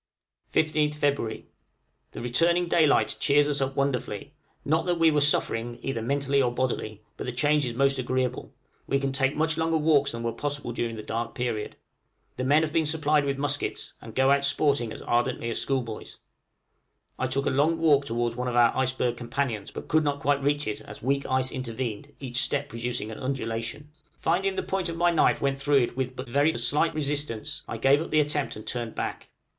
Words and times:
{FEB., 0.49 0.63
1858.} 0.65 1.41
15th 1.43 1.43
Feb. 1.43 1.45
The 2.09 2.21
returning 2.23 2.67
daylight 2.67 3.15
cheers 3.19 3.47
us 3.47 3.61
up 3.61 3.75
wonderfully 3.75 4.33
not 4.65 4.85
that 4.85 4.97
we 4.97 5.11
were 5.11 5.21
suffering, 5.21 5.77
either 5.83 6.01
mentally 6.01 6.41
or 6.41 6.51
bodily, 6.51 7.03
but 7.17 7.27
the 7.27 7.31
change 7.31 7.67
is 7.67 7.75
most 7.75 7.99
agreeable; 7.99 8.51
we 8.87 8.99
can 8.99 9.11
take 9.11 9.35
much 9.35 9.59
longer 9.59 9.77
walks 9.77 10.13
than 10.13 10.23
were 10.23 10.31
possible 10.31 10.71
during 10.71 10.95
the 10.95 11.03
dark 11.03 11.35
period. 11.35 11.75
The 12.37 12.43
men 12.43 12.63
have 12.63 12.73
been 12.73 12.87
supplied 12.87 13.25
with 13.25 13.37
muskets, 13.37 13.93
and 14.01 14.15
go 14.15 14.31
out 14.31 14.43
sporting 14.43 14.91
as 14.91 15.03
ardently 15.03 15.51
as 15.51 15.61
schoolboys. 15.61 16.17
I 17.19 17.27
took 17.27 17.45
a 17.45 17.51
long 17.51 17.77
walk 17.77 18.03
towards 18.05 18.35
one 18.35 18.47
of 18.47 18.55
our 18.55 18.75
iceberg 18.75 19.17
companions, 19.17 19.69
but 19.69 19.87
could 19.87 20.03
not 20.03 20.19
quite 20.19 20.41
reach 20.41 20.65
it, 20.67 20.81
as 20.81 21.03
weak 21.03 21.27
ice 21.27 21.51
intervened, 21.51 22.11
each 22.19 22.41
step 22.41 22.69
producing 22.69 23.11
an 23.11 23.19
undulation. 23.19 23.91
Finding 24.17 24.55
the 24.55 24.63
point 24.63 24.89
of 24.89 24.97
my 24.97 25.11
knife 25.11 25.41
went 25.41 25.61
through 25.61 25.83
it 25.83 25.95
with 25.95 26.15
but 26.15 26.27
very 26.27 26.57
slight 26.57 26.95
resistance, 26.95 27.61
I 27.67 27.77
gave 27.77 28.01
up 28.01 28.09
the 28.09 28.19
attempt 28.21 28.55
and 28.55 28.65
turned 28.65 28.95
back. 28.95 29.29